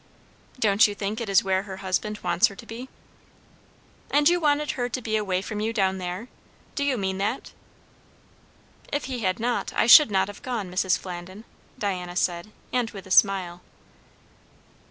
[0.59, 2.89] "Don't you think it is where her husband wants her to be?"
[4.09, 6.27] "And you wanted her to be away from you down there?
[6.73, 7.51] Do you mean that?"
[8.91, 10.97] "If he had not, I should not have gone, Mrs.
[10.97, 11.43] Flandin,"
[11.77, 13.61] Diana said, and with a smile.